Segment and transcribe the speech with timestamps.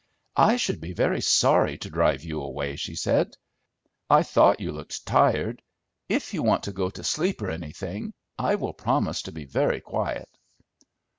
[0.37, 3.37] "I should be very sorry to drive you away," she said.
[4.09, 5.61] "I thought you looked tired.
[6.09, 9.79] If you want to go to sleep, or anything, I will promise to be very
[9.79, 10.27] quiet."